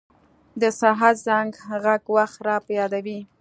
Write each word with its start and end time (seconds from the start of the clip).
د 0.61 0.63
ساعت 0.79 1.15
زنګ 1.25 1.51
ږغ 1.83 2.03
وخت 2.15 2.37
را 2.47 2.55
په 2.65 2.71
یادوي. 2.79 3.19